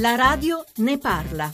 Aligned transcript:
La 0.00 0.14
radio 0.14 0.64
ne 0.76 0.96
parla. 0.96 1.52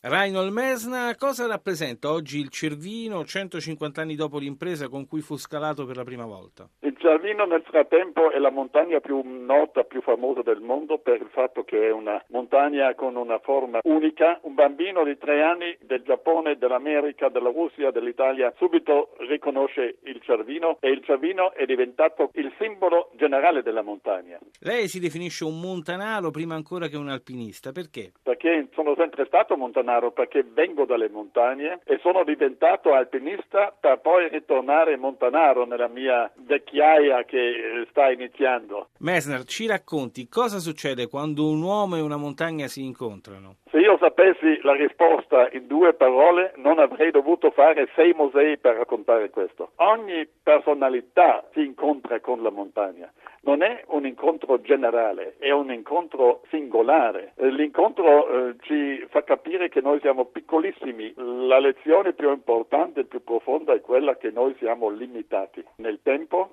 Reinhold 0.00 0.50
Mesna, 0.50 1.14
cosa 1.14 1.44
rappresenta 1.46 2.10
oggi 2.10 2.38
il 2.38 2.48
Cervino 2.48 3.22
150 3.22 4.00
anni 4.00 4.14
dopo 4.14 4.38
l'impresa 4.38 4.88
con 4.88 5.06
cui 5.06 5.20
fu 5.20 5.36
scalato 5.36 5.84
per 5.84 5.96
la 5.96 6.02
prima 6.02 6.24
volta? 6.24 6.66
Il 7.02 7.08
Cervino 7.08 7.44
nel 7.46 7.64
frattempo 7.64 8.30
è 8.30 8.38
la 8.38 8.52
montagna 8.52 9.00
più 9.00 9.20
nota, 9.24 9.82
più 9.82 10.00
famosa 10.02 10.42
del 10.42 10.60
mondo 10.60 10.98
per 10.98 11.20
il 11.20 11.26
fatto 11.32 11.64
che 11.64 11.88
è 11.88 11.90
una 11.90 12.22
montagna 12.28 12.94
con 12.94 13.16
una 13.16 13.40
forma 13.40 13.80
unica. 13.82 14.38
Un 14.42 14.54
bambino 14.54 15.02
di 15.02 15.18
tre 15.18 15.42
anni 15.42 15.76
del 15.80 16.02
Giappone, 16.02 16.56
dell'America, 16.58 17.28
della 17.28 17.50
Russia, 17.50 17.90
dell'Italia 17.90 18.54
subito 18.56 19.16
riconosce 19.28 19.96
il 20.04 20.20
Cervino 20.22 20.76
e 20.78 20.90
il 20.90 21.02
Cervino 21.02 21.52
è 21.54 21.64
diventato 21.64 22.30
il 22.34 22.52
simbolo 22.56 23.10
generale 23.16 23.64
della 23.64 23.82
montagna. 23.82 24.38
Lei 24.60 24.86
si 24.86 25.00
definisce 25.00 25.42
un 25.42 25.58
montanaro 25.58 26.30
prima 26.30 26.54
ancora 26.54 26.86
che 26.86 26.96
un 26.96 27.08
alpinista, 27.08 27.72
perché? 27.72 28.12
Perché 28.22 28.68
sono 28.74 28.94
sempre 28.94 29.26
stato 29.26 29.56
montanaro 29.56 29.72
Montanaro 29.72 30.12
perché 30.12 30.44
vengo 30.44 30.84
dalle 30.84 31.08
montagne 31.08 31.80
e 31.84 31.98
sono 32.00 32.22
diventato 32.22 32.92
alpinista 32.92 33.74
per 33.78 33.98
poi 34.00 34.28
ritornare 34.28 34.96
montanaro 34.96 35.64
nella 35.64 35.88
mia 35.88 36.30
vecchiaia 36.36 36.91
che 37.26 37.38
eh, 37.38 37.86
sta 37.90 38.10
iniziando. 38.10 38.88
Messner, 38.98 39.44
ci 39.44 39.66
racconti 39.66 40.28
cosa 40.28 40.58
succede 40.58 41.08
quando 41.08 41.48
un 41.48 41.62
uomo 41.62 41.96
e 41.96 42.00
una 42.00 42.16
montagna 42.16 42.66
si 42.66 42.84
incontrano? 42.84 43.56
Se 43.70 43.78
io 43.78 43.96
sapessi 43.98 44.60
la 44.62 44.74
risposta 44.74 45.48
in 45.52 45.66
due 45.66 45.94
parole 45.94 46.52
non 46.56 46.78
avrei 46.78 47.10
dovuto 47.10 47.50
fare 47.50 47.88
sei 47.94 48.12
musei 48.12 48.58
per 48.58 48.76
raccontare 48.76 49.30
questo. 49.30 49.72
Ogni 49.76 50.28
personalità 50.42 51.48
si 51.52 51.64
incontra 51.64 52.20
con 52.20 52.42
la 52.42 52.50
montagna 52.50 53.10
non 53.42 53.62
è 53.62 53.82
un 53.88 54.06
incontro 54.06 54.60
generale, 54.60 55.34
è 55.38 55.50
un 55.50 55.72
incontro 55.72 56.42
singolare. 56.48 57.32
Eh, 57.36 57.50
l'incontro 57.50 58.28
eh, 58.28 58.56
ci 58.62 59.04
fa 59.08 59.24
capire 59.24 59.68
che 59.68 59.80
noi 59.80 59.98
siamo 60.00 60.26
piccolissimi. 60.26 61.12
La 61.16 61.58
lezione 61.58 62.12
più 62.12 62.30
importante 62.30 63.00
e 63.00 63.04
più 63.04 63.22
profonda 63.22 63.72
è 63.72 63.80
quella 63.80 64.16
che 64.16 64.30
noi 64.30 64.54
siamo 64.58 64.88
limitati 64.90 65.64
nel 65.76 66.00
tempo, 66.02 66.51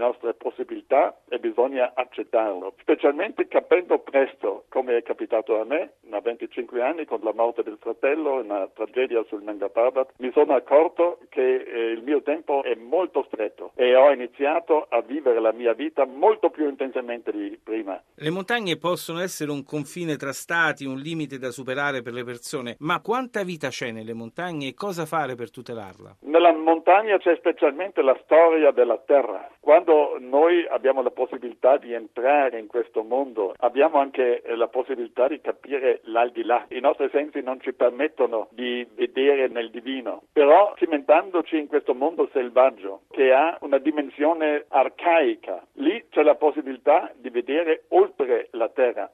nelle 0.00 0.12
nostre 0.12 0.36
possibilità 0.40 1.20
e 1.28 1.38
bisogna 1.38 1.92
accettarlo, 1.94 2.74
specialmente 2.80 3.46
capendo 3.46 3.98
presto, 3.98 4.64
come 4.68 4.96
è 4.96 5.02
capitato 5.02 5.60
a 5.60 5.64
me, 5.64 5.92
a 6.10 6.20
25 6.20 6.82
anni 6.82 7.04
con 7.04 7.20
la 7.22 7.34
morte 7.34 7.62
del 7.62 7.76
fratello, 7.78 8.40
una 8.40 8.66
tragedia 8.72 9.22
sul 9.28 9.42
Nanga 9.42 9.68
Parbat, 9.68 10.14
mi 10.18 10.30
sono 10.32 10.54
accorto 10.54 11.18
che 11.28 11.56
eh, 11.56 11.90
il 11.90 12.02
mio 12.02 12.22
tempo 12.22 12.62
è 12.62 12.74
molto 12.74 13.24
stretto 13.30 13.72
e 13.74 13.94
ho 13.94 14.10
iniziato 14.10 14.86
a 14.88 15.00
vivere 15.02 15.40
la 15.40 15.52
mia 15.52 15.74
vita 15.74 16.06
molto 16.06 16.40
molto 16.40 16.50
più 16.50 16.68
intensamente 16.68 17.30
di 17.30 17.58
prima. 17.62 18.00
Le 18.14 18.30
montagne 18.30 18.78
possono 18.78 19.20
essere 19.20 19.50
un 19.50 19.64
confine 19.64 20.16
tra 20.16 20.32
stati, 20.32 20.86
un 20.86 20.96
limite 20.96 21.38
da 21.38 21.50
superare 21.50 22.02
per 22.02 22.12
le 22.12 22.24
persone, 22.24 22.76
ma 22.80 23.00
quanta 23.00 23.42
vita 23.42 23.68
c'è 23.68 23.90
nelle 23.90 24.14
montagne 24.14 24.68
e 24.68 24.74
cosa 24.74 25.04
fare 25.06 25.34
per 25.34 25.50
tutelarla? 25.50 26.16
Nella 26.20 26.52
montagna 26.52 27.18
c'è 27.18 27.36
specialmente 27.36 28.00
la 28.00 28.18
storia 28.22 28.70
della 28.70 28.98
terra. 28.98 29.50
Quando 29.60 30.16
noi 30.30 30.64
abbiamo 30.68 31.02
la 31.02 31.10
possibilità 31.10 31.76
di 31.76 31.92
entrare 31.92 32.58
in 32.58 32.68
questo 32.68 33.02
mondo, 33.02 33.52
abbiamo 33.58 33.98
anche 33.98 34.42
la 34.46 34.68
possibilità 34.68 35.26
di 35.28 35.40
capire 35.40 36.00
l'aldilà. 36.04 36.66
I 36.68 36.80
nostri 36.80 37.08
sensi 37.10 37.42
non 37.42 37.60
ci 37.60 37.72
permettono 37.72 38.48
di 38.52 38.86
vedere 38.94 39.48
nel 39.48 39.70
divino, 39.70 40.22
però 40.32 40.72
cimentandoci 40.76 41.58
in 41.58 41.66
questo 41.66 41.94
mondo 41.94 42.28
selvaggio 42.32 43.02
che 43.10 43.32
ha 43.32 43.58
una 43.60 43.78
dimensione 43.78 44.64
arcaica, 44.68 45.62
lì 45.74 46.06
c'è 46.10 46.22
la 46.22 46.36
possibilità 46.36 47.12
di 47.16 47.28
vedere 47.30 47.84
oltre 47.88 48.48
la 48.52 48.68
terra, 48.68 49.10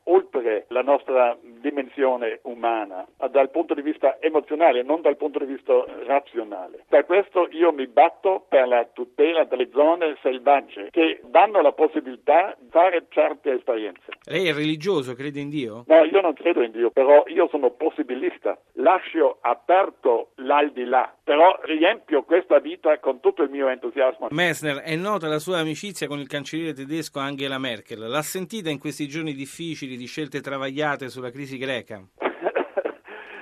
dimensione 2.17 2.41
umana, 2.43 3.07
dal 3.31 3.51
punto 3.51 3.75
di 3.75 3.83
vista 3.83 4.19
emozionale, 4.21 4.83
non 4.83 5.01
dal 5.03 5.17
punto 5.17 5.39
di 5.39 5.47
vista 5.47 5.85
razionale. 6.07 6.85
Per 6.89 7.05
questo 7.05 7.49
io 7.51 7.73
mi 7.73 7.87
batto 7.87 8.45
per 8.49 8.67
la 8.67 8.87
tutela 8.93 9.45
delle 9.45 9.69
zone 9.73 10.17
selvagge 10.23 10.89
che 10.91 11.21
danno 11.25 11.61
la 11.61 11.73
possibilità 11.73 12.57
di 12.59 12.69
fare 12.71 13.07
certe 13.11 13.53
esperienze. 13.53 14.13
Lei 14.25 14.49
è 14.49 14.53
religioso, 14.53 15.15
crede 15.15 15.41
in 15.41 15.49
Dio? 15.49 15.85
No, 15.87 16.05
io 16.05 16.21
non 16.21 16.35
credo 16.35 16.63
in 16.63 16.73
Dio, 16.73 16.91
però 16.91 17.25
io 17.27 17.49
sono 17.49 17.71
possibilista. 17.71 18.59
Lascio 18.75 19.39
aperto 19.41 20.31
l'aldilà, 20.47 21.15
però 21.23 21.59
riempio 21.65 22.23
questa 22.23 22.61
vita 22.61 22.99
con 23.01 23.21
tutto 23.21 23.43
il 23.43 23.51
mio 23.51 23.69
entusiasmo. 23.69 24.29
Messner, 24.31 24.77
è 24.79 24.95
nota 24.95 25.27
la 25.27 25.41
sua 25.41 25.59
amicizia 25.59 26.07
con 26.07 26.21
il 26.21 26.29
cancelliere 26.29 26.73
tedesco 26.73 27.19
Angela 27.19 27.59
Merkel. 27.59 27.99
L'ha 27.99 28.23
sentita 28.23 28.71
in 28.71 28.79
questi 28.79 29.09
giorni 29.09 29.35
difficili 29.35 29.97
di 29.97 30.07
scelte 30.07 30.41
travagliate 30.41 31.09
sulla 31.09 31.31
crisi 31.31 31.59
greca? 31.59 32.03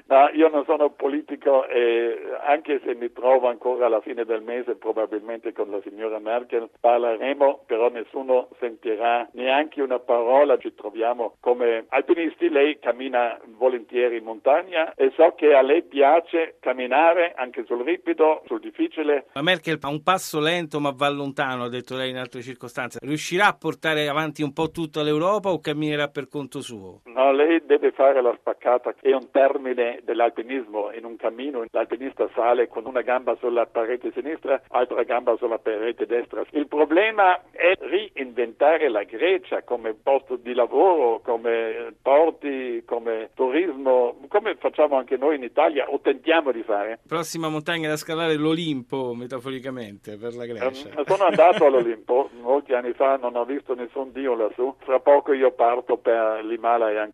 No, 0.07 0.29
io 0.35 0.49
non 0.49 0.65
sono 0.67 0.91
politico 0.91 1.67
e 1.67 2.19
anche 2.47 2.81
se 2.85 2.95
mi 2.95 3.11
trovo 3.11 3.49
ancora 3.49 3.87
alla 3.87 4.03
fine 4.03 4.25
del 4.25 4.43
mese 4.43 4.77
probabilmente 4.77 5.53
con 5.53 5.71
la 5.71 5.81
signora 5.83 6.19
Merkel 6.19 6.69
parleremo, 6.79 7.65
però 7.67 7.89
nessuno 7.89 8.49
sentirà 8.59 9.27
neanche 9.33 9.81
una 9.81 9.99
parola, 9.99 10.59
ci 10.59 10.75
troviamo 10.75 11.37
come 11.41 11.87
alpinisti, 11.89 12.51
lei 12.51 12.79
cammina 12.79 13.41
volentieri 13.57 14.19
in 14.19 14.25
montagna 14.25 14.93
e 14.95 15.11
so 15.17 15.33
che 15.35 15.55
a 15.55 15.63
lei 15.63 15.83
piace 15.83 16.57
camminare 16.61 17.33
anche 17.35 17.65
sul 17.65 17.83
ripido, 17.83 18.43
sul 18.47 18.61
difficile. 18.61 19.27
La 19.33 19.43
Merkel 19.43 19.79
ha 19.81 19.89
un 19.89 20.03
passo 20.03 20.39
lento 20.39 20.81
ma 20.81 20.93
va 20.95 21.09
lontano, 21.09 21.65
ha 21.65 21.71
detto 21.71 21.97
lei 21.97 22.11
in 22.11 22.19
altre 22.19 22.43
circostanze. 22.43 22.99
Riuscirà 23.01 23.47
a 23.47 23.57
portare 23.59 24.07
avanti 24.09 24.43
un 24.43 24.53
po' 24.53 24.71
tutta 24.71 25.03
l'Europa 25.03 25.51
o 25.51 25.61
camminerà 25.61 26.09
per 26.09 26.29
conto 26.29 26.61
suo? 26.61 27.01
No, 27.05 27.33
lei 27.33 27.65
deve 27.65 27.91
fare 27.93 28.21
la 28.21 28.35
spaccata, 28.39 28.95
è 29.01 29.13
un 29.13 29.31
termine 29.31 29.94
dell'alpinismo. 30.03 30.93
In 30.93 31.05
un 31.05 31.17
cammino 31.17 31.65
l'alpinista 31.71 32.29
sale 32.35 32.69
con 32.69 32.87
una 32.87 33.03
gamba 33.03 33.37
sulla 33.37 33.67
parete 33.67 34.11
sinistra, 34.13 34.61
altra 34.69 35.03
gamba 35.03 35.37
sulla 35.37 35.59
parete 35.59 36.07
destra. 36.07 36.45
Il 36.51 36.67
problema 36.67 37.41
è 37.51 37.73
reinventare 37.79 38.89
la 38.89 39.03
Grecia 39.05 39.63
come 39.63 39.95
posto 39.95 40.37
di 40.37 40.55
lavoro, 40.55 41.21
come 41.21 41.95
porti, 42.01 42.83
come 42.85 43.31
turismo, 43.35 44.17
come 44.29 44.57
facciamo 44.57 44.97
anche 44.97 45.17
noi 45.17 45.37
in 45.37 45.43
Italia 45.43 45.89
o 45.89 46.01
tentiamo 46.01 46.53
di 46.53 46.63
fare. 46.63 47.01
Prossima 47.07 47.49
montagna 47.49 47.89
da 47.89 47.97
scalare 47.97 48.37
l'Olimpo, 48.37 49.15
metaforicamente, 49.15 50.17
per 50.17 50.35
la 50.35 50.47
Grecia. 50.47 50.89
Um, 50.97 51.05
sono 51.05 51.25
andato 51.25 51.65
all'Olimpo 51.67 52.31
molti 52.41 52.73
anni 52.73 52.93
fa, 52.93 53.17
non 53.17 53.37
ho 53.37 53.45
visto 53.45 53.75
nessun 53.75 54.13
dio 54.13 54.35
lassù. 54.35 54.75
Fra 54.81 55.01
poco 55.01 55.33
io 55.33 55.53
parto 55.53 55.97
per 55.97 56.45
l'Himalaya. 56.45 57.05